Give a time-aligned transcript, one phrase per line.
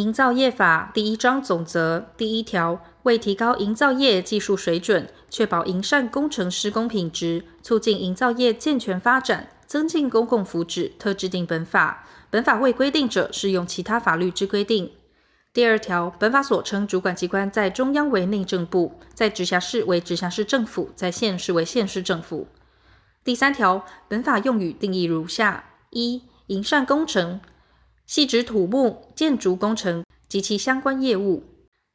[0.00, 12.06] 营造业法第一章总则第一条，为提高营造业技术水准，确保营缮工程施工品质，促进营造业健全发展，增进公共福祉，特制定本法。
[12.30, 14.90] 本法未规定者，适用其他法律之规定。
[15.52, 22.48] 第二条，本法所称主管机关，在中央为内政部，在直辖市为直辖市政府，在县市为县市政府。
[23.22, 27.42] 第三条，本法用语定义如下：一、营缮工程。
[28.10, 31.44] 系指土木、建筑工程及其相关业务。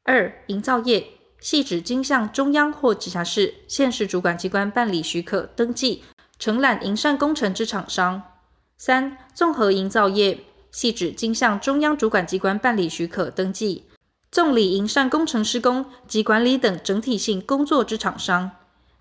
[0.06, 1.06] 二、营造业
[1.42, 6.04] 系指经向中央或直辖市、县市主管机关办理许可、登记、
[6.40, 8.24] 承揽营缮工程之厂商。
[8.78, 10.40] 三、综合营造业
[10.72, 13.84] 系指经向中央主管机关办理许可、登记、
[14.32, 18.52] 综理营缮工程施工及管理等整体性工作之厂商。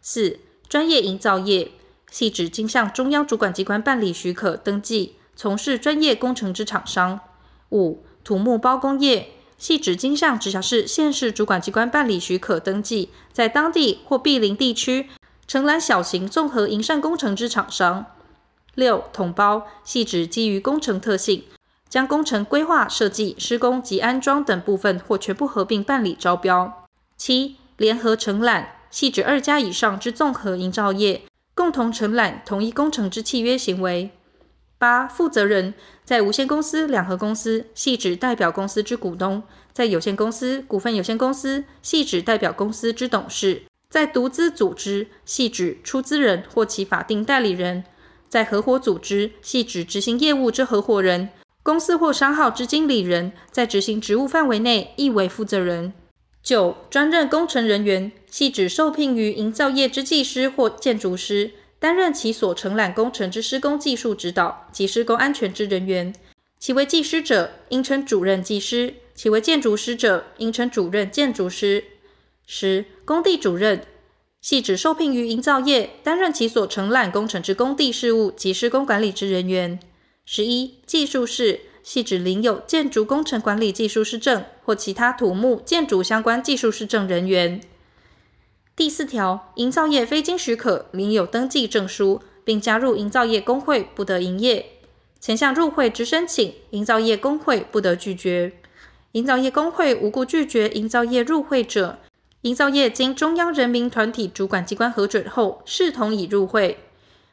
[0.02, 1.70] 四、专业营造业
[2.10, 5.14] 系指经向中央主管机关办理许可、登记。
[5.36, 7.20] 从事专业工程之厂商。
[7.70, 15.08] 五、土木包工业系指经向直辖市、县市主管机关办理许可登记，在当地或毗邻地区
[15.46, 18.06] 承揽小型综合营缮工程之厂商。
[18.74, 21.44] 六、统包系指基于工程特性，
[21.88, 26.84] 将工程规划、设计、施工及安装等部分或全部合并办理招标。
[27.16, 31.22] 七、联合承揽系指二家以上之综合营造业
[31.54, 34.10] 共同承揽同一工程之契约行为。
[34.78, 47.82] 八、负责人在无限公司、两合公司系指代表公司之股东；在有限公司、股份有限公司系指代表公司之董事；在独资组织系指出资人或其法定代理人；
[48.28, 51.28] 在合伙组织系指执行业务之合伙人；
[51.62, 55.94] 公司或商号之经理人，在执行职务范围内亦为负责人。
[56.42, 61.52] 九、专任工程人员系指受聘于营造业之技师或建筑师。
[61.84, 66.14] 担任其所承揽工程之施工技术指导及施工安全之人员，
[66.58, 71.84] 其为技师者，应称主任技师；其为建筑师者，应称主任建筑师。
[72.46, 73.82] 十、工地主任
[74.40, 79.78] 系指受聘于营造业，担任其所承揽工程之工地事务及施工管理之人员。
[80.24, 87.60] 十一、技术士系指领有建筑工程管理技术士证或其他土木建筑相关技术士证人员。
[88.76, 94.66] 第四条，营造业非经许可领有登记证书，并加入营造业公会，不得营业。
[95.20, 98.52] 前项入会之申请，营造业公会不得拒绝。
[99.12, 102.00] 营造业公会无故拒绝营造业入会者，
[102.42, 106.80] 营造业经中央人民团体主管机关核准后，视同已入会。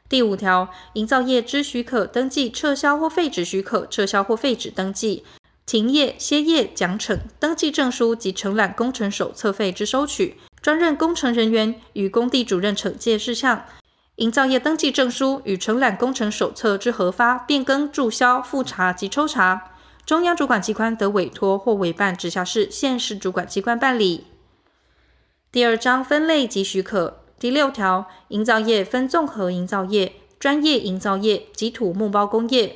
[0.07, 5.23] 第五条，营造业之许可登记撤销或废止许可、撤销或废止登记、
[5.65, 10.35] 停业、歇业、奖惩、登记证书及承揽工程手册费之收取。
[10.61, 13.65] 专任工程人员与工地主任惩戒事项，
[14.17, 19.71] 营造业登记证书与承揽工程手册之核发、变更、注销、复查及抽查，
[20.05, 24.27] 中央主管机关得委托或委办直辖市、县市主管机关办理。
[25.51, 32.75] 第二章分类及许可第六条，营造业分综合营造业、专业营造业及土木包工业。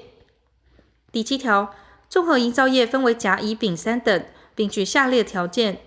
[1.12, 1.72] 第七条，
[2.10, 4.26] 综合营造业分为甲、乙、丙三等，
[4.56, 5.82] 并具下列条件。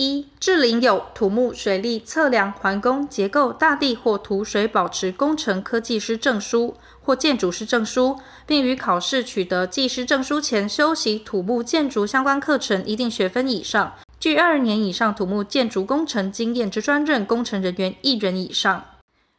[0.00, 18.82] 一、智领有土木、水利、测量、环工、结构、大地或土水保持工程科技师证书或建筑师证书，并于考试取得技师证书前修习土木建筑相关课程一定学分以上，具二年以上土木建筑工程经验之专任工程人员一人以上。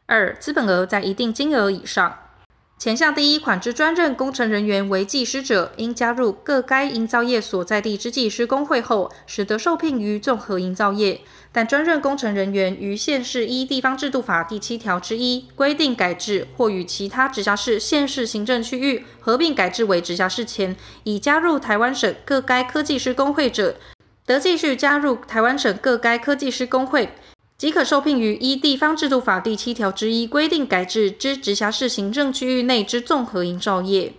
[0.06, 2.16] 二、资本额在一定金额以上。
[2.82, 11.22] 前项第一款之专任工程人员为技师者，应加入各该营造业所在地之技师公会后，使得受聘于综合营造业。
[11.52, 23.76] 但专任工程人员于县市依地方制度法第七条之一规定改制，或与其他直辖市、县市行政区域合并改制为直辖市前，已加入台湾省各该科技师公会者，
[24.26, 27.14] 得继续加入台湾省各该科技师公会。
[27.62, 34.14] 即可受聘于依地方制度法第七条之一规定改制之直辖市行政区域内之综合营造业。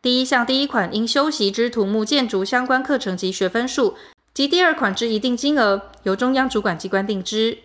[0.00, 3.96] 第一项第一款应修习之土木建筑相关课程及学分数，
[4.32, 7.58] 及第二款之一定金额，由中央主管机关定之。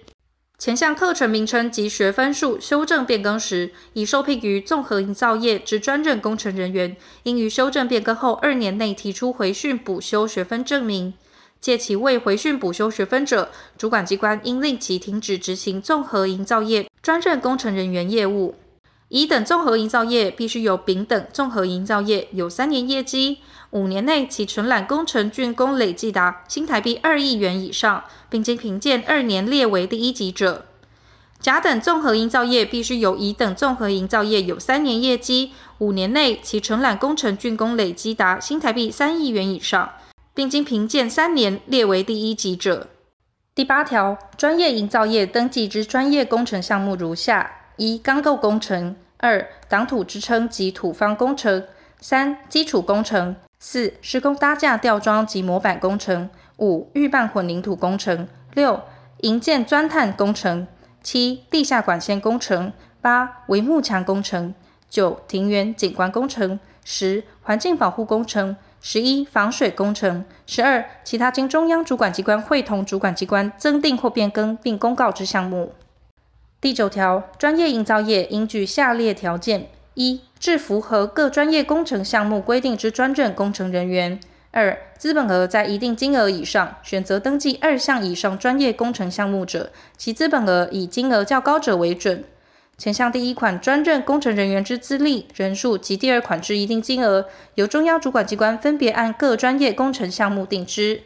[0.57, 11.13] 前项课程名称及学分数修正变更时，已受聘于综合营造业之专任工程人员，应于修正变更后二年内提出回训补修学分证明。
[11.61, 18.55] 借其未回训补修学分者，主管机关应令其停止执行综合营造业专任工程人员业务。
[19.09, 23.37] 乙等综合营造业必须由丙等综合营造业有三年业绩，
[23.71, 30.65] 五年内其承揽工程竣工累计达新台币二亿元以上，并经评鉴二年列为第一级者。
[31.39, 39.91] 甲等综合营造业必须由乙等综合营造业有三年业绩，五年内其承揽工程竣工累计达新台币三亿元以上。
[40.33, 42.87] 并经评鉴三年列为第一级者。
[43.53, 51.63] 第八条，专业营造业登记之专业工程项目如下：一、钢构工程；二、挡土支撑及土方工程；
[51.99, 56.29] 三、基础工程；四、施工搭架吊装及模板工程；
[56.59, 58.81] 五、预拌混凝土工程；六、
[59.19, 60.65] 营建钻探工程；
[61.03, 64.53] 七、地下管线工程；八、围幕墙工程；
[64.89, 68.55] 九、庭园景观工程；十、环境保护工程。
[68.83, 75.73] 十一、防水工程；十二、其他经中央主管机关会同主管机关增订或变更并公告之项目。
[76.59, 84.17] 第九条，专业营造业应具下列条件：一、至符合各专业工程项目规定之专任工程人员；
[84.49, 92.23] 二、资本额在一定金额以上，选择登记二项以上专业工程项目者，其资本额以金额较高者为准。
[92.81, 101.03] 前项第一款专任工程人员之资历、人数及第二款之一定金额，由中央主管机关分别按各专业工程项目定之。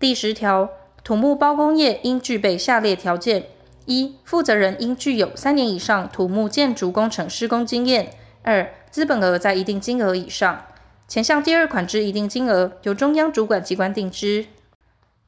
[0.00, 0.68] 第十条，
[1.04, 3.44] 土木包工业应具备下列条件：
[3.86, 8.06] 一、负责人应具有三年以上土木建筑工程施工经验；
[8.42, 10.64] 二、资本额在一定金额以上。
[11.06, 14.46] 前项第二款之一定金额，由中央主管机关定之。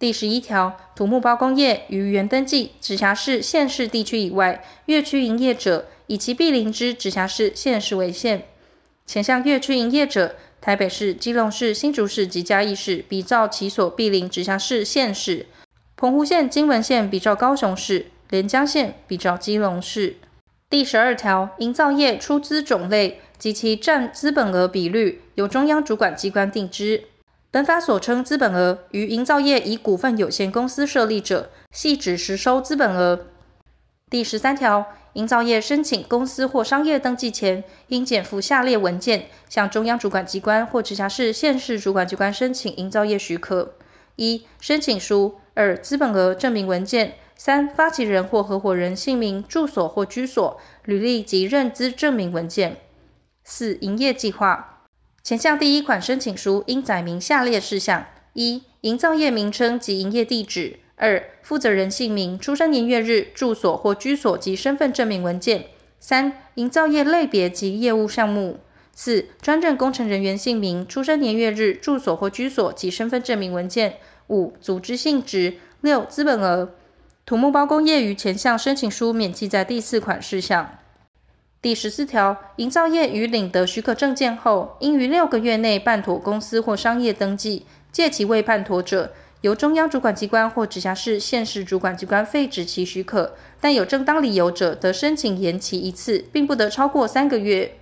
[0.01, 8.47] 第十一条，土木包工业于原登记直辖市、县市地区以外，越区营业者，以其毗邻之直辖市、县市为限。
[9.05, 15.45] 前项越区营业者，台北市、基隆市、新竹市及嘉义市，比照其所毗邻直辖市、县市；
[15.99, 20.17] 澎湖县、金门县比照高雄市；连江县比照基隆市。
[20.71, 27.05] 第十二条，营造业出资种类及其占资本额比率，由中央主管机关定之。
[27.53, 33.27] 本法所称资本额，于营造业以股份有限公司设立者，系指实收资本额。
[34.09, 43.75] 第十三条，营造业申请公司或商业登记前，应检附下列文件，向中央主管机关或直辖市、县市主管机关申请营造业许可：
[44.15, 52.75] 一、申请书；二、资本额证明文件；三、发起人或合伙人姓名、住所或居所、履历及认资证明文件；
[53.43, 54.80] 四、营业计划。
[55.23, 65.65] 前项第一款申请书应载明下列事项：一、营造业名称及营业地址；二、负责人姓名、出生年月日、住所或居所及身份证明文件；
[66.01, 68.61] 三、营造业类别及业务项目；
[68.95, 73.93] 四、专任工程人员姓名、出生年月日、住所或居所及身份证明文件；
[74.29, 76.71] 五、组织性质；六、资本额。
[77.27, 80.79] 土木包工业于前项申请书免记载第四款事项。
[81.63, 87.67] 第十四条，营造业于领得许可证件后，应于六个月内办妥公司或商业登记。
[87.93, 89.13] 届期未办妥者，
[89.43, 93.35] 由中央主管机关或直辖市、县市主管机关废止其许可。
[93.61, 97.77] 但有正当理由者，得申请延期一次，并不得超过三个月。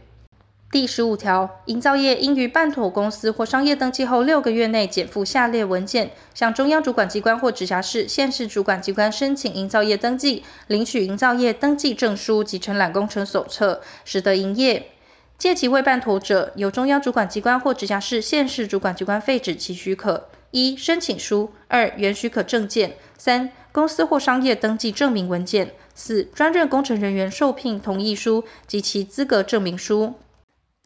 [0.71, 14.91] 第十五条，营造业应于办妥公司或商业登记后六个月内检附下列文件，向中央主管机关或直辖市、县市主管机关申请营造业登记，领取营造业登记证书及承揽工程手册，始得营业。
[15.39, 30.13] 届期未办妥者，由中央主管机关或直辖市、县市主管机关废止其许可：一、申请书；二、原许可证件；三、公司或商业登记证明文件；四、专任工程人员受聘同意书及其资格证明书。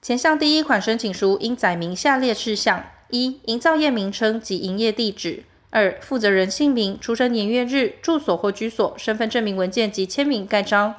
[0.03, 10.95] 前项第一款申请书应载明下列事项：一、营造业名称及营业地址；二、负责人姓名、出生年月日、住所或居所、身份证明文件及签名盖章；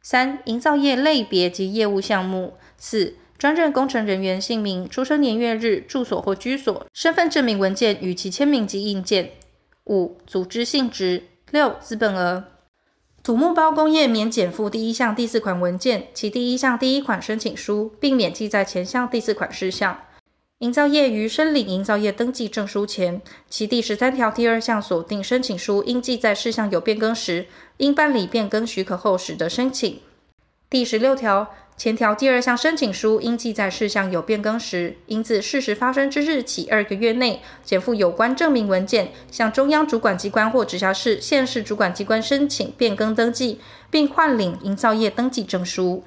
[0.00, 9.24] 三、营造业类别及业务项目；四、专任工程人员姓名、出生年月日、住所或居所、身份证明文件与其签名及印鉴；
[9.86, 12.44] 五、组织性质；六、资本额。
[13.28, 19.98] 土木包工业免减负第一项第四款文件，其第一项第一款申请书，并免记载前项第四款事项。
[20.60, 23.20] 营造业于申领营造业登记证书前，
[23.50, 30.00] 其第十三条第二项锁定申请书应记载事项有变更时，应办理变更许可后始得申请。
[30.70, 31.54] 第十六条。
[31.78, 46.02] 前条第二项申请书应记载事项有变更时，应自事实发生之日起二个月内，检附有关证明文件，向中央主管机关或直辖市、县市主管机关申请变更登记，并换领营造业登记证书。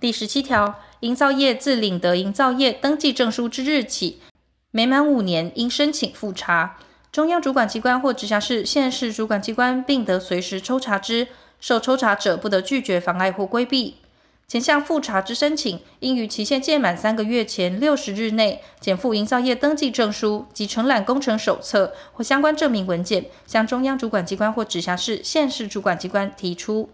[0.00, 4.20] 第十七条，营造业自领得营造业登记证书之日起，
[4.70, 6.78] 每满五年应申请复查，
[7.12, 11.28] 中央主管机关或直辖市、县市主管机关并得随时抽查之。
[11.60, 13.96] 受抽查者不得拒绝、妨碍或规避。
[14.46, 26.88] 前项复查之申请，应于期限届满三个月前六十日内，检附营造业登记证书及承揽工程手册或相关证明文件，向中央主管机关或直辖市、县市主管机关提出。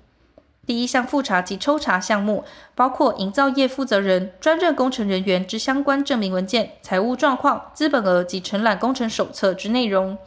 [0.67, 2.43] 第一项复查及抽查项目
[2.75, 10.19] 包括营造业负责人、专任工程人员之相关证明文件、财务状况、资本额及承揽工程手册之内容。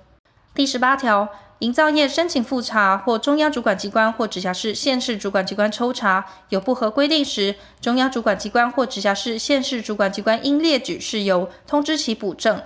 [0.53, 1.27] 第十八条，
[1.59, 12.61] 营造业申请复查或中央主管机关或直辖市、县市主管机关抽查，有不合规定时，中央主管机关或直辖市、县市主管机关应列举事由，通知其补正。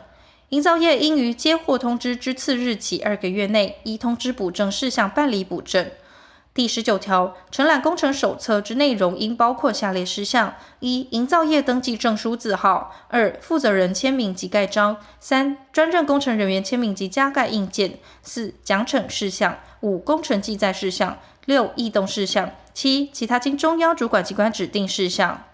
[0.49, 5.89] 营造业应于接获通知之次日起二个月内，依通知补正事项办理补正。
[6.53, 17.91] 第十九条，承揽工程手册之内容应包括下列事项：一、营造业登记证书字号；二、负责人签名及盖章；三、专任工程人员签名及加盖印鉴；
[18.21, 21.13] 四、奖惩事项；五、工程记载事项；
[21.45, 25.45] 六、异动事项；七、其他经中央主管机关指定事项。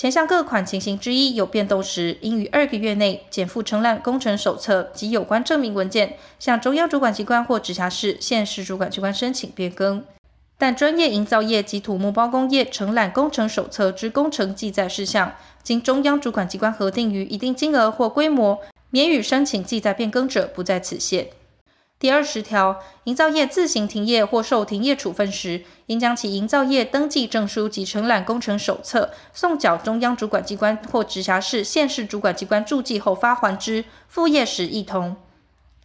[0.00, 10.02] 前项各款情形之一有变动时，应于二个月内减附承揽工程手册及有关证明文件，向中央主管机关或直辖市、县市主管机关申请变更。
[10.56, 21.26] 但专业营造业及土木包工业承揽工程手册之工程记载事项，经中央主管机关核定于一定金额或规模，免予申请记载变更者，不在此限。
[22.00, 35.14] 第二十条，营造业自行停业或受停业处分时，应将其营造业登记证书及承揽工程手册送缴中央主管机关或直辖市、县市主管机关注记后发还之，复业时一同。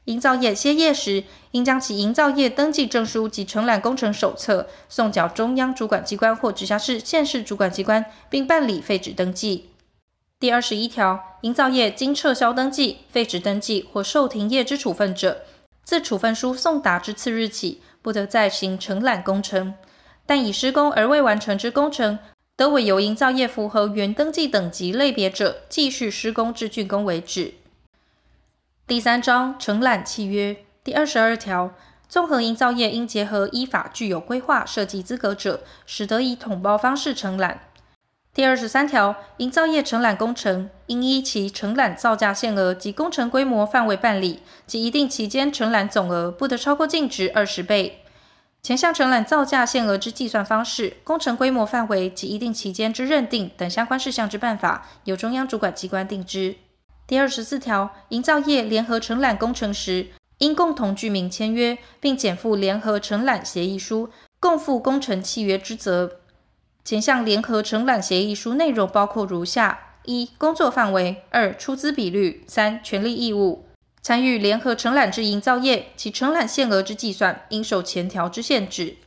[0.05, 9.71] 营造业歇业时，应将其营造业登记证书及承揽工程手册送缴中央主管机关或直辖市、县市主管机关，并办理废止登记。
[10.39, 15.41] 第二十一条，营造业经撤销登记、废止登记或受停业之处分者，
[15.85, 19.75] 自处分书送达之次日起，不得再行承揽工程，
[20.25, 22.17] 但已施工而未完成之工程，
[22.55, 27.53] 得委由营造业符合原登记等级类别者，继续施工至竣工为止。
[28.87, 31.75] 第三章承揽契约第二十二条，
[32.09, 37.61] 综合营造业应结合依法具有规划设计资格者，使得以统包方式承揽。
[38.35, 48.01] 第二十三条，营造业承揽工程，应依其承揽造价限额及工程规模范围办理，及一定期间承揽总额不得超过净值二十倍。
[48.61, 56.57] 前项承揽造价限额之计算方式、工程规模范围及一定期间之认定等相关事项之办法，由中央主管机关定之。
[57.07, 60.07] 第二十四条，营造业联合承揽工程时，
[60.39, 64.09] 应共同具名签约，并检附联合承揽协议书，
[64.41, 66.17] 共负工程契约之责。
[66.85, 73.65] 前项联合承揽协议书内容包括如下：一、工作范围；二、出资比率；三、权利义务。
[74.03, 78.97] 参与联合承揽之营造业，其承揽限额之计算，应受前条之限制。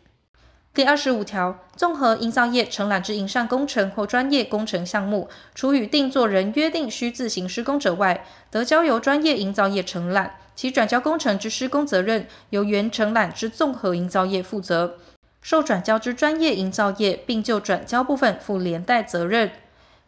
[0.74, 14.96] 第二十五条，综合营造业承揽之营缮工程或专业工程项目，除与定作人约定需自行施工者外，得交由专业营造业承揽，其转交工程之施工责任，由原承揽之综合营造业负责。
[15.40, 19.50] 受转交之专业营造业，并就转交部分负连带责任。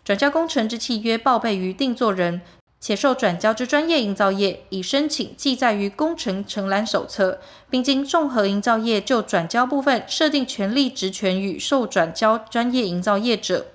[0.05, 2.41] 转交工程之契约报备于定作人，
[2.81, 13.67] 且受转交之专业营造业已申请记载于工程承揽手册，并经综合营造业就转交部分设定权利职权与受转交专业营造业者，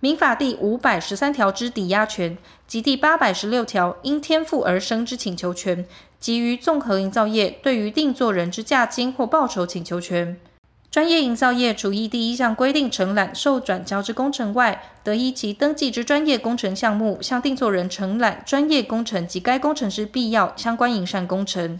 [0.00, 5.86] 民法第五百十三条之抵押权及第八百十六条因天赋而生之请求权，
[6.20, 10.38] 及于综合营造业对于定作人之价金或报酬请求权。
[10.96, 21.78] 专业营造业除依第一项规定承揽受转交之工程外，得依其登记之专业工程项目，向定作人承揽专业工程及该工程之必要相关营缮工程。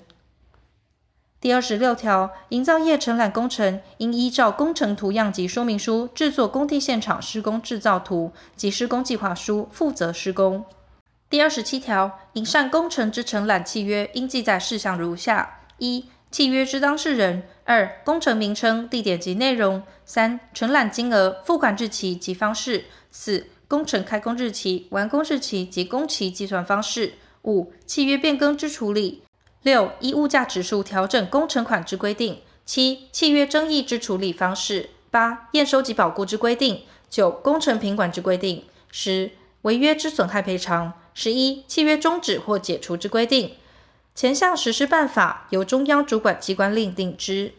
[1.40, 10.62] 第二十六条，营造业承揽工程应依照工程图样及说明书制作工地现场施工制造图及施工计划书，负责施工。
[11.30, 17.44] 第二十七条，营缮工程之承揽契约应记载事项如下：一、契约之当事人。
[17.66, 29.22] 二、工程名称、地点及内容；三、承揽金额、付款日期及方式；四、工程开工日期、完工日期及工期计算方式；五、契约变更之处理；
[29.62, 39.32] 六、依物价指数调整工程款之规定；七、契约争议之处理方式；八、验收及保固之规定；九、工程品管之规定；十、
[39.62, 43.56] 违约之损害赔偿；十一、契约终止或解除之规定。
[44.16, 47.52] 前项实施办法由中央主管机关另定之。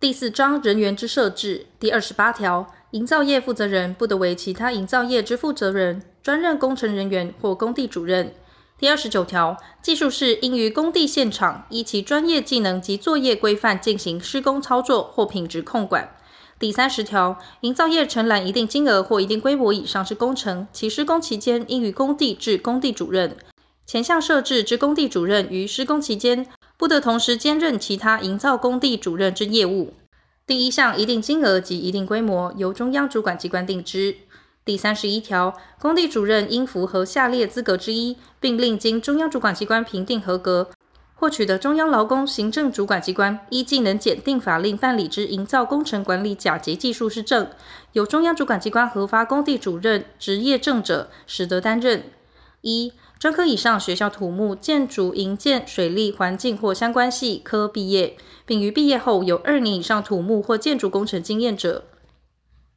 [0.00, 8.34] 第四章人员之设置第二十八条，营造业负责人不得为其他营造业之负责人、专任工程人员或工地主任。
[8.78, 16.16] 第二十九条，技术士应于工地现场依其专业技能及作业规范进行施工操作或品质控管。
[16.58, 23.36] 第三十条，营造业承揽一定金额或一定规模以上之工程，其施工期间应于工地置工地主任，
[23.84, 26.46] 前项设置之工地主任于施工期间，
[26.76, 29.94] 不得同时兼任其他营造工地主任之业务。
[30.46, 34.16] 第一项一定金额及一定规模由中央主管机关定之。
[34.64, 40.70] 第三十一条，工地主任应符合下列资格之一，并另经中央主管机关评定合格，
[41.24, 47.48] 获取的中央劳工行政主管机关依技能检定法令办理之营造工程管理甲级技术士证，
[47.92, 52.02] 由中央主管机关核发工地主任职业证者，始得担任。
[52.60, 61.84] 一、专科以上学校土木、建筑、营建、水利、环境或相关系科毕业，并于毕业后有二年以上土木或建筑工程经验者。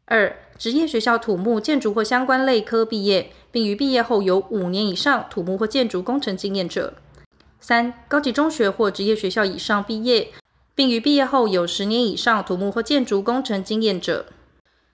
[0.06, 6.94] 二、职业学校土木、建筑或相关类科毕业，并于毕业后有五年以上土木或建筑工程经验者；
[7.60, 10.30] 三、高级中学或职业学校以上毕业，
[10.76, 14.26] 并于毕业后有十年以上土木或建筑工程经验者；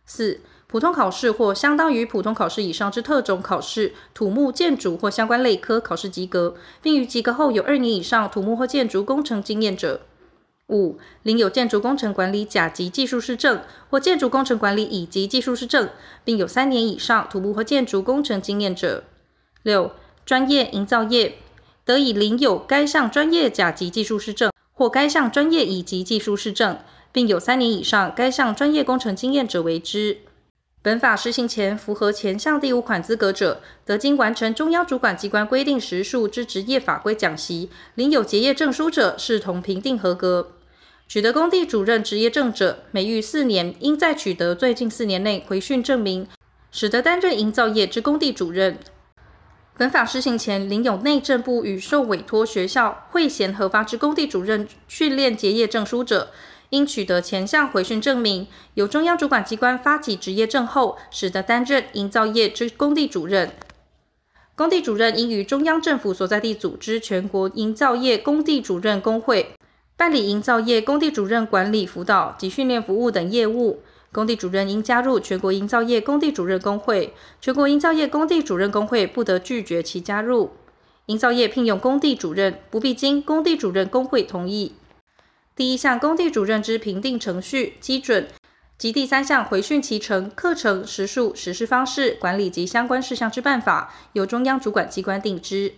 [0.06, 10.02] 四、普通考试或相当于普通考试以上之特种考试，土木、建筑或相关类科考试及格，并于及格后有二年以上土木或建筑工程经验者。
[10.70, 15.90] 五、领有建筑工程管理甲级技术师证或建筑工程管理乙级技术师证，
[16.24, 19.04] 并有三年以上土木或建筑工程经验者。
[19.62, 19.92] 六、
[20.26, 21.38] 专业营造业
[21.86, 26.80] 得以领有该项专业甲级技术士证或该项专业乙级技术士证，
[27.12, 30.20] 并有三年以上该项专业工程经验者为之。
[30.82, 40.52] 本法施行前符合前项第五款资格者，得经完成中央主管机关规定时数之职业法规讲习，领有结业证书者，视同评定合格。
[41.08, 46.28] 取得工地主任职业证者，每逾四年，应再取得最近四年内回训证明，
[46.72, 48.78] 始得担任营造业之工地主任。
[49.76, 56.30] 本法施行前，领有内政部与受委托学校会衔核发之工地主任训练结业证书者，
[56.70, 63.52] 应取得前项回训证明，由中央主管机关发给职业证后，始得担任营造业之工地主任。
[64.54, 69.56] 工地主任应于中央政府所在地组织全国营造业工地主任工会，
[69.98, 73.82] 办理营造业工地主任管理辅导及训练服务等业务。
[74.14, 80.52] 工地主任应加入全国营造业工地主任工会，全国营造业工地主任工会不得拒绝其加入。
[81.08, 84.74] 营造业聘用工地主任，不必经工地主任工会同意。
[85.56, 88.28] 第一项工地主任之评定程序基准
[88.78, 95.74] 及第三项回训其程、课程时数、实施方式、管理及相关事项之办法，由中央主管机关定之。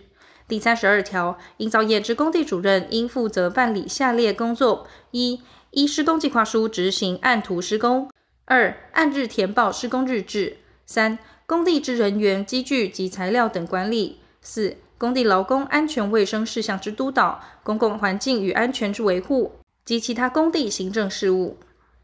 [0.48, 5.40] 第三十二条，营造业之工地主任应负责办理下列工作：一、
[5.72, 8.08] 依施工计划书执行按图施工；
[8.46, 19.52] 二、按日填报施工日志；三、工地之人员、机具及材料等管理；四、工地劳工安全卫生事项之督导、公共环境与安全之维护。
[19.84, 21.58] 及其他工地行政事务。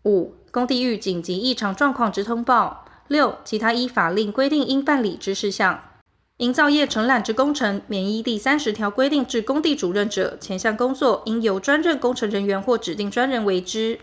[0.05, 2.85] 五、工地遇紧急异常状况之通报。
[3.07, 5.81] 六、其他依法令规定应办理之事项。
[6.39, 14.01] 营造业承揽之工程，免依第三十条规定至工地主任者，前项工作应由专任工程人员或指定专人为之。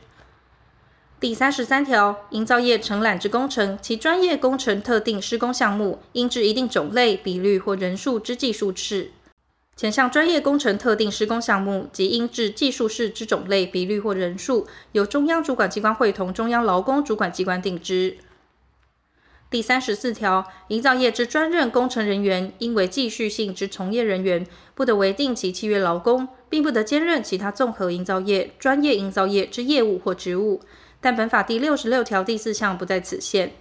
[1.19, 9.11] 第三十三条，营造业承揽之工程，其专业工程特定施工项目，应至一定种类、比率或人数之技术士。
[9.75, 18.15] 前项专业工程特定施工项目及应至技术士之种类、比率或人数，由中央主管机关会同中央劳工主管机关定之。
[19.49, 30.61] 第三十四条，营造业之专任工程人员，应为继续性之从业人员，不得为定期契约劳工，并不得兼任其他综合营造业、专业营造业之业务或职务。
[31.01, 33.53] 但本法第六十六条第四项不在此限。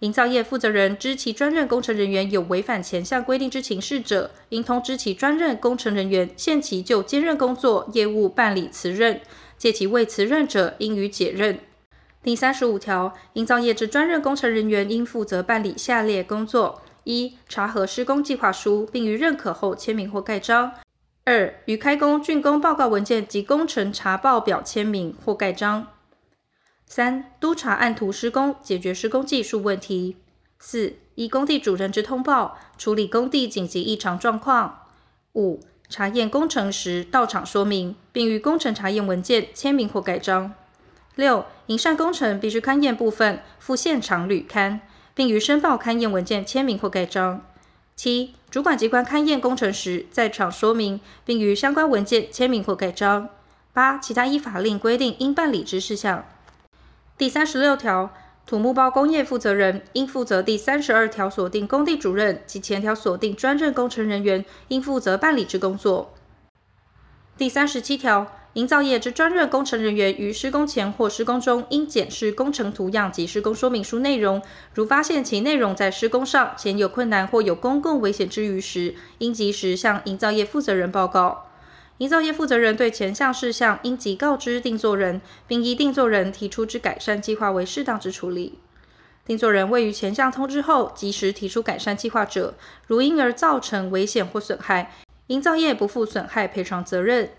[0.00, 9.16] 营造业负责人知其专任工程人员有违反前项规定之情事者，应通知其专任工程人员，限期就兼任工作业务办理辞任；
[9.58, 11.58] 届期未辞任者，应予解任。
[12.22, 20.70] 第三十五条，营造业之专任工程人员应负责办理下列工作：一、查核施工计划书，并于认可后签名或盖章；
[21.24, 25.86] 二、于开工竣工报告文件及工程查报表签名或盖章。
[26.92, 30.16] 三、督查按图施工，解决施工技术问题；
[30.58, 34.88] 四、依工地主任之通报，处理工地紧急异常状况；
[35.34, 40.50] 五、查验工程时到场说明，并于工程查验文件签名或盖章；
[41.14, 44.80] 六、营缮工程必须勘验部分附现场履勘，
[45.14, 47.42] 并于申报勘验文件签名或盖章；
[47.94, 53.28] 七、主管机关勘验工程时在场说明，并于相关文件签名或盖章；
[53.72, 56.26] 八、其他依法令规定应办理之事项。
[57.20, 58.14] 第三十六条，
[58.46, 66.14] 土木包工业负责人应负责第三十二条所定工地主任及前条所定专任工程人员应负责办理之工作。
[67.36, 74.40] 第三十七条，营造业之专任工程人员于施工前或施工中，应检视工程图样及施工说明书内容。
[74.72, 81.49] 如发现其内容在施工上显有困难或有公共危险之余时，应及时向营造业负责人报告。
[82.00, 88.58] 营造业负责人对前项事项应即告知定作人，并依定作人提出之改善计划为适当之处理。
[89.26, 92.54] 定作人未于前项通知后及时提出改善计划者，
[92.86, 97.32] 如因而造成危险或损害，营造业不负损害赔偿责任。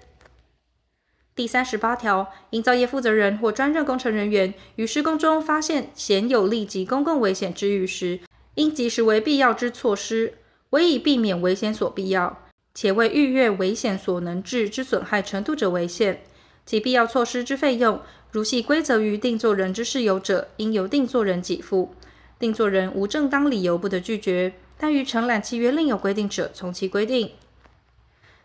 [1.33, 8.19] 第三十八条，营造业负责人或专任工程人员于施工中发现显有立即公共危险之虞时，
[8.53, 10.35] 应及时为必要之措施，
[10.69, 12.37] 唯以避免危险所必要，
[12.73, 16.21] 且未逾越危险所能致之损害程度者为限。
[16.65, 17.99] 其必要措施之费用，
[18.31, 21.93] 如系归责于定作人之事由者，应由定作人给付。
[22.39, 27.31] 定作人无正当理由不得拒绝，但于承揽契约另有规定者，从其规定。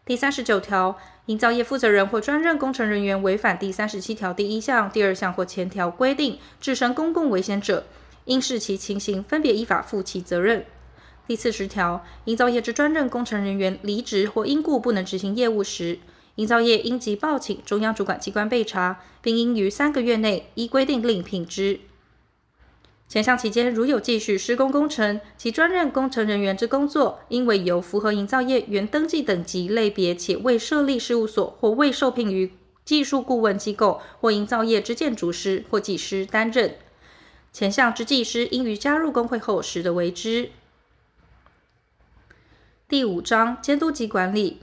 [0.04, 7.86] 第三十九条，营造业负责人或专任工程人员违反第三十七条第一项、第二项或前条规定，致生公共危险者，
[8.26, 10.64] 应视其情形，分别依法负其责任。
[11.26, 15.98] 第四十条，营造业之专任工程人员离职或因故不能执行业务时，
[16.36, 21.80] 营造业应即报请中央主管机关备查，并应于三个月内依规定另聘之。
[23.08, 32.52] 前项期间，如有继续施工工程，其专任工程人员之工作，应为由符合营造业原登记等级类别且未设立事务所或未受聘于
[32.84, 36.76] 技术顾问机构或营造业之建筑师或技师担任。
[37.52, 40.50] 前项之技师，应于加入工会后实得为之。
[42.88, 44.60] 第五章监督及管理。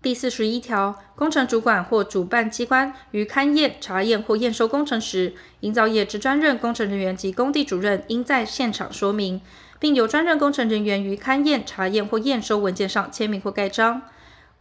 [0.00, 9.40] 第四十一条，工程主管或主办机关于勘验、查验或验收工程时，营造业之专任工程人员及工地主任应在现场说明，
[9.80, 14.02] 并由专任工程人员于勘验、查验或验收文件上签名或盖章。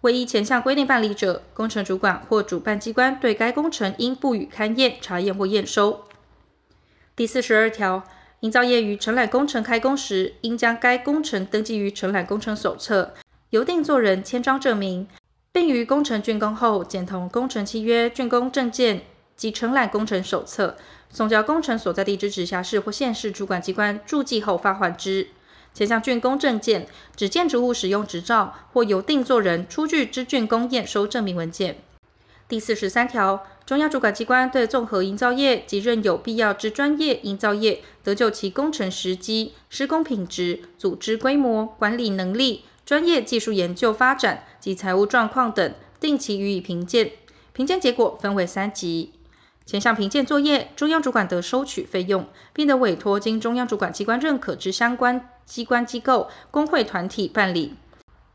[0.01, 6.05] 未依前项规定办理者，工程主管或主办机关对该工程应不予勘验、查验或验收。
[7.15, 8.03] 第四十二条，
[8.41, 13.15] 营造业于承揽工程开工时，应将该工程登记于承揽工程手册，
[13.50, 15.08] 由定作人签章证明。
[15.52, 19.02] 并于工程竣工后，检同工程契约、竣工证件
[19.36, 20.78] 及承揽工程手册，
[21.10, 25.30] 送交工程所在地之直辖市或县市主管机关注记后发还之。
[25.73, 31.78] 前向竣工证件、指建筑物使用执照或由定作人出具之竣工验收证明文件。
[32.49, 42.63] 第四十三条，中央主管机关对综合营造业及任有必要之专业营造业，得就其工程时机、施工品质、组织规模、管理能力。
[42.86, 47.12] 专业技术研究发展及财务状况等，定期予以评鉴。
[47.51, 49.12] 评鉴结果分为三级。
[49.65, 57.73] 前项评鉴作业，中央主管得收取费用，并得委托经中央主管机关认可之相关机关机构、工会团体办理。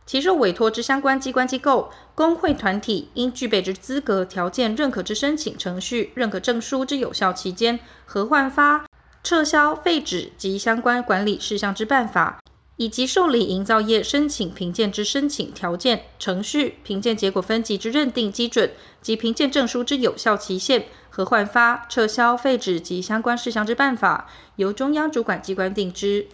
[0.05, 8.85] 其受委托之相关机关机构、工会团体应具备之资格条件、认可之申请程序、认可证书之有效期间、和换发、
[9.23, 12.39] 撤销废止及相关管理事项之办法。
[12.77, 26.27] 以及受理营造业申请评鉴之申请条件、程序、评鉴结果分级之认定基准及评鉴证书之有效期限、和换发、撤销废止及相关事项之办法，由中央主管机关定之。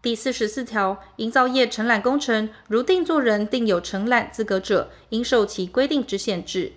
[0.00, 6.74] 第四十四条，营造业承揽工程，如定作人定有承揽资格者，应受其规定之限制。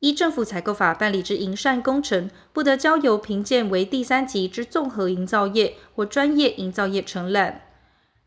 [0.00, 7.62] 依政府采购法办理之营缮工程，不得交由评鉴为第三级之综合营造业或专业营造业承揽。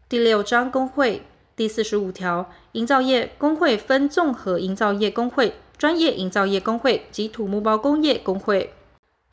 [0.07, 1.23] 第六章工会
[1.57, 8.73] 第四十五条，营造业工会分综合营造业工会、专业营造业工会及土木包工业工会。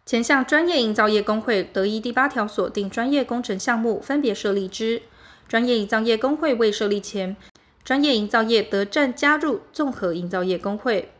[0.06, 5.00] 前项专业营造业工会得依第八条所定专业工程项目分别设立之。
[5.48, 7.36] 专业营造业工会未设立前，
[7.82, 11.10] 专业营造业得暂加入综合营造业工会。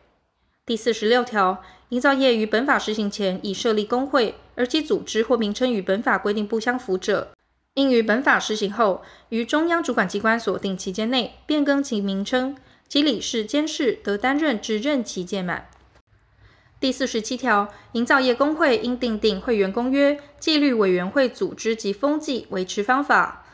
[0.65, 7.31] 第四十六条，营造业于本法施行前已设立工会，而其组织或名称与本法规定不相符者，
[7.75, 12.55] 应于本法施行后，于中央主管机关所定期间内变更其名称，
[12.87, 15.69] 其理事、监事得担任至任期届满。
[16.79, 23.45] 第四十七条，营造业工会应订定会员公约、纪律委员会组织及风纪维持方法。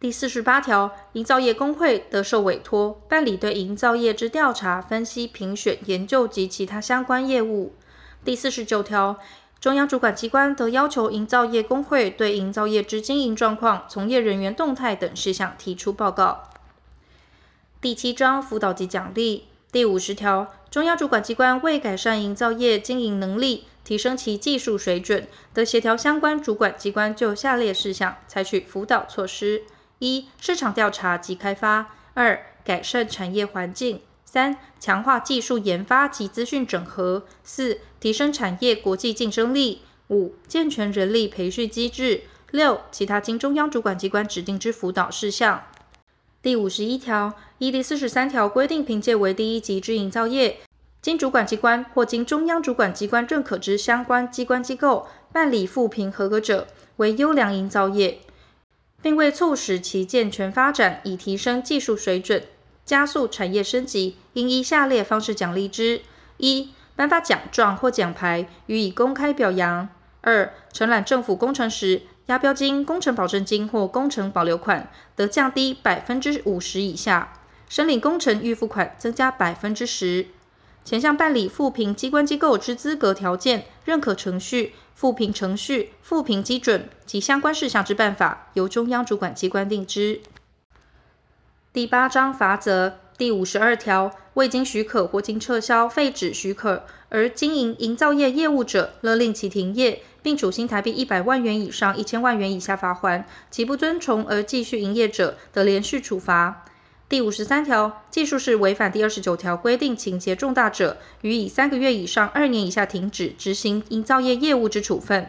[0.00, 7.74] 第四十八条，营造业工会得受委托办理对营造业之调查、分析、评选、研究及其他相关业务。
[8.24, 9.16] 第四十九条，
[9.60, 16.50] 中央主管机关得要求营造业工会对营造业之经营状况、从业人员动态等事项提出报告。
[17.80, 19.44] 第七章辅导及奖励。
[19.70, 29.62] 第五十条，中央主管机关为改善营造业经营能力，提升其技术水准，得协调相关主管机关就下列事项采取辅导措施。
[30.00, 45.64] 一、市场调查及开发；二、改善产业环境；三、强化技术研发及资讯整合；四、提升产业国际竞争力；五、健全人力培训机制；六、其他经中央主管机关指定之辅导事项。
[46.40, 50.60] 第五十一条，依第四十三条规定，凭借为第一级之营造业，
[51.02, 58.20] 经主管机关或经中央主管机关认可之相关机关机构办理复评合格者，为优良营造业。
[59.02, 62.44] 并为促使其健全发展，以提升技术水准，
[62.84, 66.02] 加速产业升级，应依下列方式奖励之：
[66.36, 69.88] 一、颁发奖状或奖牌，予以公开表扬；
[70.20, 77.32] 二、承揽政府工程时，押标金、工程保证金或工程保留款得降低百分之五十以下，
[77.70, 80.26] 申领工程预付款增加百分之十。
[80.84, 90.20] 前项办理复评机关机构之资格条件、认可程序、复评程序、复评基准及相关事项之办法，由中央主管机关定之。
[91.72, 106.66] 第八章罚则第五十二条，未经许可或经撤销废止许可而经营营造业业务者，勒令其停业，并处新台币一百万元以上一千万元以下罚锾；其不遵从而继续营业者，得连续处罚。
[107.08, 115.28] 第五十三条，技术是违反第二十九条规定情节重大者，予以三个月以上二年以下停止执行营造业业务之处分。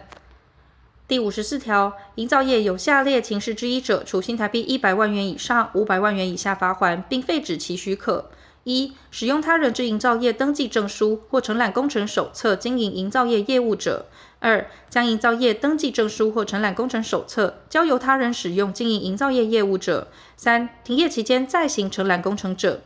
[1.07, 8.29] 第五十四条，营造业有下列情事之一者，处新台币一百万元以上五百万元以下罚锾，并废止其许可：
[8.65, 14.07] 一、使用他人之营造业登记证书或承揽工程手册经营营造业业务者。
[14.39, 22.81] 二、将营造业登记证书或承揽工程手册交由他人使用经营营造业业务者；三、停业期间再行承揽工程者。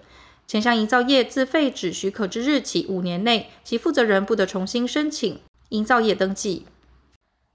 [0.46, 5.40] 前项营造业自废止许可之日起五年内，其负责人不得重新申请
[5.70, 6.66] 营造业登记。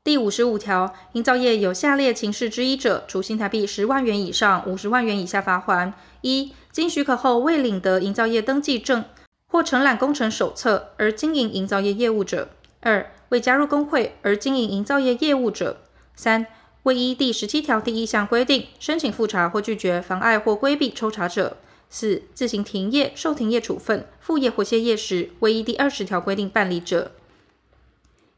[0.02, 9.04] 第五十五条，营造业有下列情事之一者，处新台币十万元以上五十万元以下罚锾：一、经许可后未领得营造业登记证
[9.48, 12.48] 或承揽工程手册而经营营造业业务者；
[12.80, 15.76] 二、未加入工会而经营营造业业务者；
[16.14, 16.46] 三、
[16.84, 21.56] 未依第十七条第一项规定申请复查或拒绝、妨碍或规避抽查者；
[21.90, 27.12] 四、自行停业、受停业处分、复业或歇业时，未依第二十条规定办理者。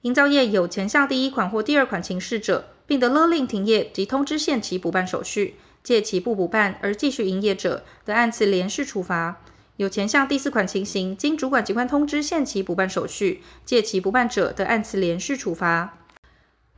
[0.03, 9.42] 营造业有前项第一款或第二款情事者，并得勒令停业及通知限期补办手续，借其不补办而继续营业者，得按次连续处罚。
[9.80, 15.96] 有前项第四款情形，经主管机关通知限期补办手续，届期不办者，得按次连续处罚。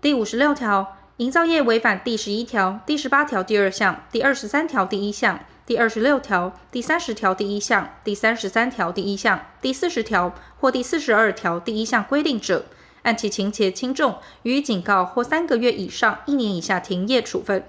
[0.00, 12.66] 第五十六条，营造业违反第十一条、第十八条第二项、第二十三条第一项、第二十六条、第三十条第一项、第三十三条第一项、第四十条或第四十二条第一项规定者，
[13.02, 17.64] 按其情节轻重，予以警告或三个月以上一年以下停业处分。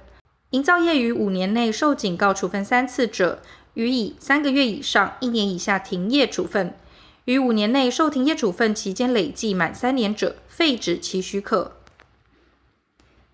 [0.52, 3.42] 营造业于五年内受警告处分三次者，
[3.76, 6.74] 予以三个月以上一年以下停业处分，
[7.26, 11.78] 于五年内受停业处分期间累计满三年者，废止其许可。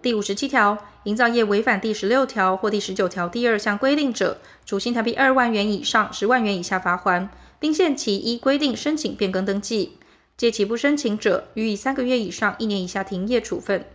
[0.01, 7.27] 第五十七条，营造业违反第十六条或第十九条第二项规定者，处新台币二万元以上十万元以下罚锾，
[7.59, 9.97] 并限期依规定申请变更登记，
[10.37, 13.85] 届期不申请者，予以三个月以上一年以下停业处分。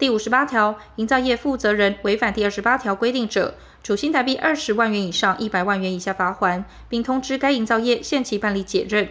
[0.00, 9.08] 第五十八条，营造业负责人违反第二十八条规定者，处新台币二十万元以上一百万元以下罚锾，并通知该营造业限期办理解任；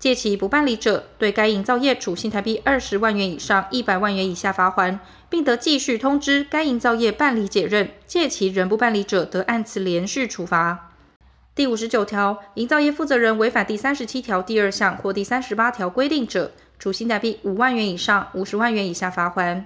[0.00, 4.98] 届期不办理者，对该营造业处新台币二十万元以上一百万元以下罚锾，
[5.30, 10.90] 并得继续通知该营造业办理解任；届期仍不办理者，得按次连续处罚。
[11.54, 19.62] 第五十九条，营造业负责人违反第三十七条第二项或第三十八条规定者，处新台币五万元以上五十万元以下罚锾。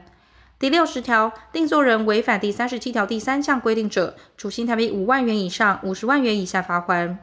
[0.62, 7.16] 第六十条，定作人违反第三十七条第三项规定者，处新台币五万元以上五十万元以下罚锾。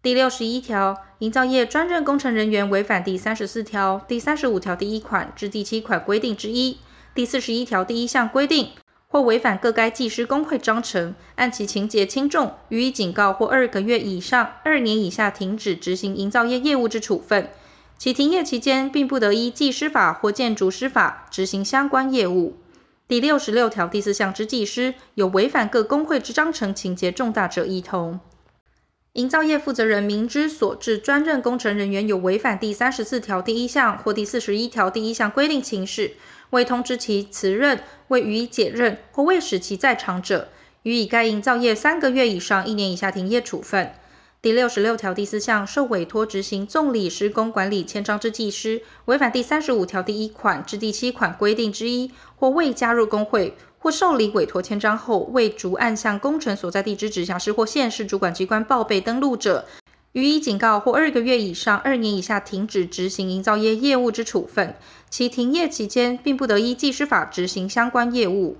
[0.00, 6.78] 第六十一条，营造业专任工程人员违反第三十四条、第三十五条第一款至第七款规定之一、
[7.14, 8.70] 第四十一条第一项规定，
[9.08, 17.50] 或违反各该技师工会章程，按其情节轻重，予以警告或二个月以上二年以下停止执行营造业业务之处分。
[17.98, 22.56] 其停业期间，并不得依技师法或建筑师法执行相关业务。
[23.08, 28.20] 第六十六条第四项之技师有违反各工会之章程情节重大者，一同。
[29.14, 36.12] 营造业负责人明知所置专任工程人员有违反第三十四条第一项或第四十一条第一项规定情事，
[36.50, 40.50] 未通知其辞任、未予以解任或未使其在场者，
[40.84, 43.92] 予以该营造业三个月以上一年以下停业处分。
[44.40, 59.66] 第六十六条第四项，受委托执行综理施工管理签章之技师，违反第三十五条第一款至第七款规定之一，或未加入工会，或受理委托签章后未逐案向工程所在地之直辖市或县市主管机关报备登录者，
[60.12, 64.76] 予以警告或二个月以上二年以下停止执行营造业业务之处分。
[65.10, 68.56] 其停业期间，并不得依技师法执行相关业务。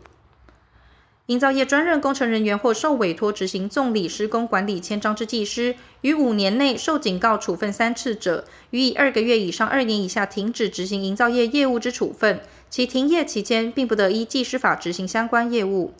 [1.29, 12.41] 营造业专任工程人员或受委托执行综理施工管理签章之技师，于五年内受警告处分三次者，予以二个月以上二年以下停止执行营造业业务之处分。
[12.71, 15.93] 其停业期间，并不得依技师法执行相关业务。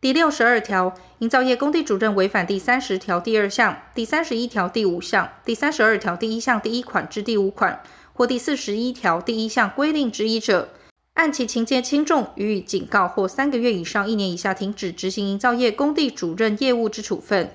[0.00, 10.68] 第六十二条，营造业工地主任违反第三十条第二项、第三十一条第五项、第三十二条第一项第一款至第五款，或第四十一条第一项规定之一者，
[11.18, 17.50] 按其情节轻重，予以警告或三个月以上一年以下停止执行营造业工地主任业务之处分。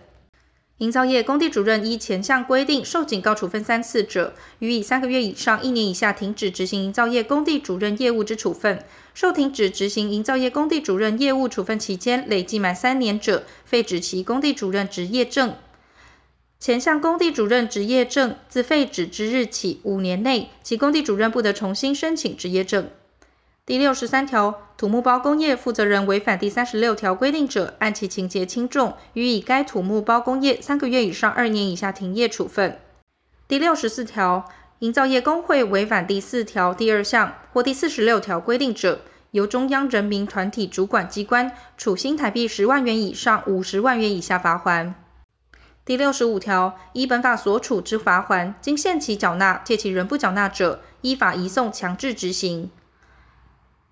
[0.80, 8.84] 营造业工地主任依前项规定受警告处分三次者，予以三个月以上一年以下停止执行营造业工地主任业务之处分。
[9.14, 15.54] 受停止执行营造业工地主任业务处分期间累计满三年者，废止其工地主任执业证。
[16.60, 22.90] 前项工地主任执业证自废止之日起五年内，其工地主任不得重新申请执业证。
[23.66, 32.78] 第六十三条，土木包工业负责人违反第三十六条规定者，按其情节轻重，予以该土木包工业三个月以上二年以下停业处分。
[33.48, 34.44] 第六十四条，
[34.80, 39.00] 营造业工会违反第四条第二项或第四十六条规定者，
[39.32, 44.94] 由中央人民团体主管机关处新台币十万元以上五十万元以下罚锾。
[45.86, 52.70] 第六十五条，依本法所处之罚锾，经限期缴纳，届期仍不缴纳者，依法移送强制执行。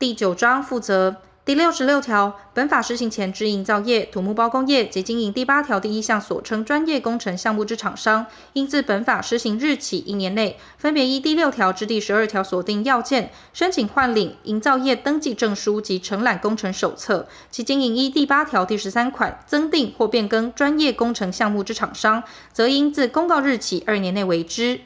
[0.01, 24.81] 第九章负责第六十六条，本法施行前之营造业、土木包工业及经营第八条第一项所称专业工程项目之厂商，应自本法施行日起一年内，分别依第六条至第十二条所定要件，申请换领营造业登记证书及承揽工程手册；其经营依第八条第十三款增订或变更专业工程项目之厂商，则应自公告日起二年内为之。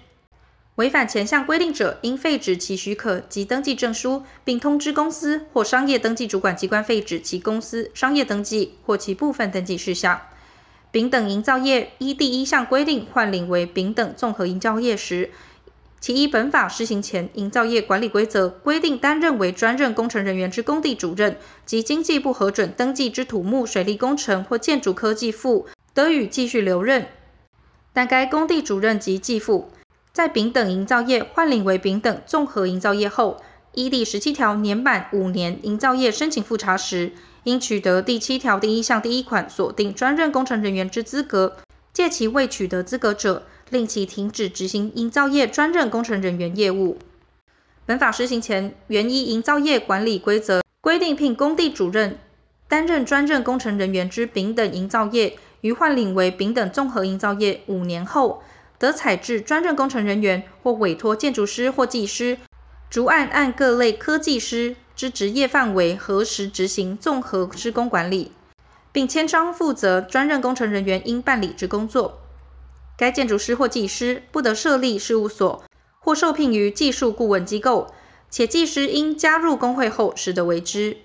[0.76, 10.20] 违反前项规定者，应废止其许可及登记证书，并通知公司或商业登记主管机关废止其公司、商业登记或其部分登记事项。
[10.92, 15.32] 丙等营造业依第一项规定换领为丙等综合营造业时，
[16.02, 27.08] 其依本法施行前营造业管理规则规定担任为专任工程人员之工地主任及经济部核准登记之土木水利工程或建筑科技副，得予继续留任。
[27.94, 29.70] 但该工地主任及技副，
[30.16, 33.42] 在丙等营造业换领为丙等综合营造业后，
[33.74, 37.12] 依第十七条年满五年营造业申请复查时，
[37.44, 41.58] 应取得第七条第一项第一款所定专任工程人员之资格。
[41.92, 46.98] 借其未取得资格者，令其停止执行营造业专任工程人员业务。
[47.86, 52.18] 本法施行前，原依营造业管理规则规定聘工地主任
[52.70, 58.42] 担任专任工程人员之丙等营造业，于换领为丙等综合营造业五年后，
[58.78, 62.38] 得采置专任工程人员或委托建筑师或技师，
[62.90, 68.32] 逐案按各类科技师之职业范围核实执行综合施工管理，
[68.92, 72.20] 并签章负责专任工程人员应办理之工作。
[72.98, 75.64] 该建筑师或技师不得设立事务所
[76.00, 77.94] 或受聘于技术顾问机构，
[78.30, 80.98] 且技师应加入工会后实得为之，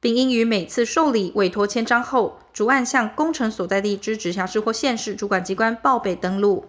[0.00, 6.66] 并应于每次受理委托签章后，逐案向工程所在地之直辖市或县市主管机关报备登录。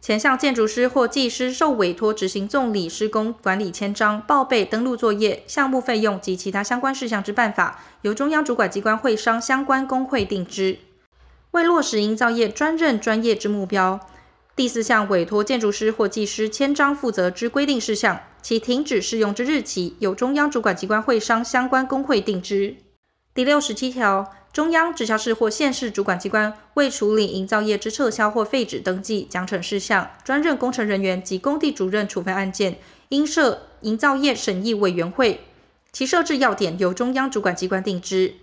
[0.00, 10.78] 前项建筑师或技师受委托执行综理施工管理签章、报备登录作业、项目费用及其他相关事项之办法，由中央主管机关会商相关工会定之。
[11.50, 13.98] 为落实营造业专任专业之目标，
[14.54, 22.76] 第四项委托建筑师或技师签章负责之规定事项，其停止适用之日期，由中央主管机关会商相关工会定之。
[23.38, 24.34] 第六十七条。
[24.52, 35.42] 中央直辖市或县市主管机关为处理营造业之撤销或废止登记、奖惩事项，专任工程人员及工地主任处分案件，应设营造业审议委员会，
[35.92, 38.34] 其设置要点由中央主管机关定之。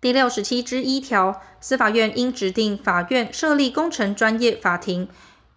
[0.00, 5.08] 第六十七之一条，司法院应指定法院设立工程专业法庭，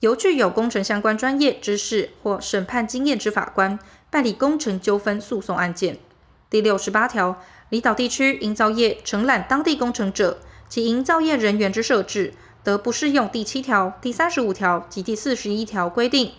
[0.01, 3.79] 由具有工程相关专业知识或审判经验之法官
[4.11, 5.97] 办理工程纠纷诉讼案件。
[6.51, 7.41] 第六十八条。
[7.69, 16.31] 离岛地区营造业承揽当地工程者，其营造业人员之设置，得不适用第七条、第三十五条及第四十一条规定。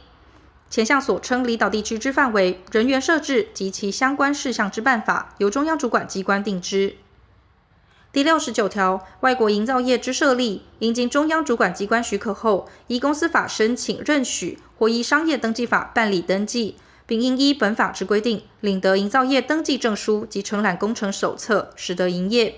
[0.70, 6.96] 前项所称离岛地区之范围、人员设置及其相关事项之办法，由中央主管机关定之。
[8.10, 16.76] 第六十九条，外国营造业之设立，应经中央主管机关许可后，依公司法申请认许，或依商业登记法办理登记，
[17.08, 22.56] 并应依本法之规定，领得营造业登记证书及承揽工程手册，始得营业。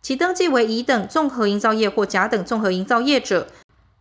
[0.00, 3.48] 其登记为乙等综合营造业或甲等综合营造业者，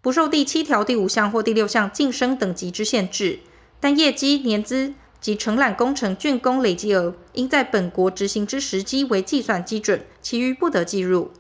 [0.01, 3.39] 不受第七条第五项或第六项晋升等级之限制，
[3.81, 11.31] 但业绩年资及承揽工程竣工累计额，应在本国执行之时机为计算基准，其余不得计入。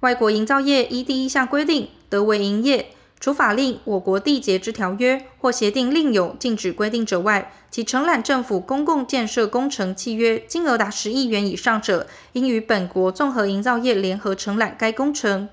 [0.00, 15.48] 外国营造业依第一项规定得为营业，除法令我国缔结之条约或协定另有禁止规定者外，其承揽政府公共建设工程契约金额达十亿元以上者，应与本国综合营造业联合承揽该工程。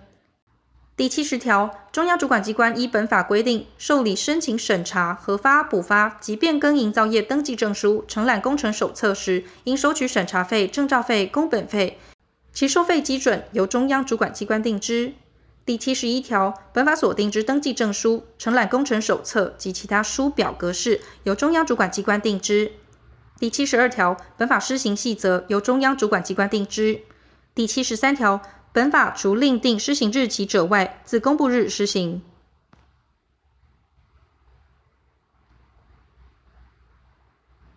[0.96, 11.98] 第七十条，中央主管机关依本法规定受理申请审查、核发、补发及变更营造业登记证书、承揽工程手册时，应收取审查费、证照费、工本费，
[12.54, 15.14] 其收费基准由中央主管机关定之。
[15.66, 22.72] 第七十一条，本法所定之登记证书、承揽工程手册及其他书表格式，由中央主管机关定之。
[23.40, 27.02] 第七十二条，本法施行细则由中央主管机关定之。
[27.56, 28.42] 第七十三条。
[28.72, 32.22] 本法除另定施行日期者外，自公布日施行。